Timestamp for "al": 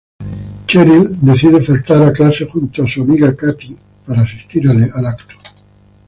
4.67-4.77